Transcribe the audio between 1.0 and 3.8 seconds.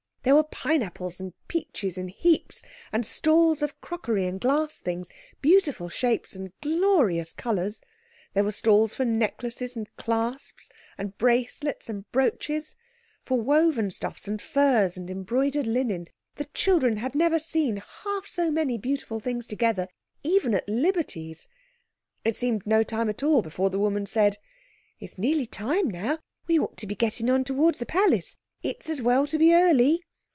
and peaches in heaps—and stalls